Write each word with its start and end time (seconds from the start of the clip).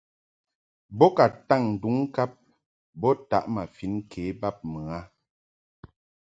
Bo 0.97 1.07
ka 1.17 1.25
taŋ 1.47 1.61
nduŋ 1.73 1.95
ŋkab 2.05 2.31
bo 2.99 3.09
taʼ 3.29 3.45
ma 3.53 3.63
fin 3.75 3.93
ke 4.11 4.23
bab 4.41 4.57
mɨ 4.71 4.81
a. 4.97 4.99